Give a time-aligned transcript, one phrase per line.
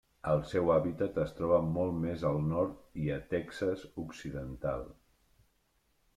[0.29, 4.91] El seu hàbitat es troba molt més al nord i a Texas occidental.